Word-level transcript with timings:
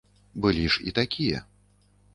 Былі 0.45 0.65
ж 0.77 0.89
і 0.91 0.95
такія. 1.01 1.47